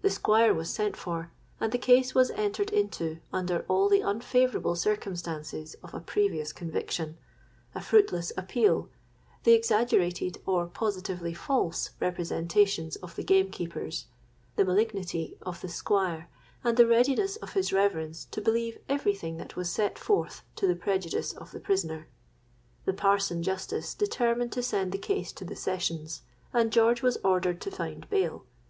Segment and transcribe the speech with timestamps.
[0.00, 1.30] The Squire was sent for,
[1.60, 7.80] and the case was entered into under all the unfavourable circumstances of a previous conviction—a
[7.82, 16.30] fruitless appeal—the exaggerated or positively false representations of the gamekeepers—the malignity of the Squire,
[16.64, 20.66] and the readiness of his Reverence to believe every thing that was set forth to
[20.66, 22.08] the prejudice of the prisoner.
[22.86, 26.22] The parson justice determined to send the case to the Sessions;
[26.54, 28.46] and George was ordered to find bail.